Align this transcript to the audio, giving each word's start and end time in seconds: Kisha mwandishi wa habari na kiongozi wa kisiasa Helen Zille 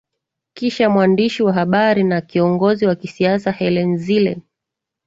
Kisha 0.53 0.89
mwandishi 0.89 1.43
wa 1.43 1.53
habari 1.53 2.03
na 2.03 2.21
kiongozi 2.21 2.85
wa 2.85 2.95
kisiasa 2.95 3.51
Helen 3.51 3.97
Zille 3.97 4.41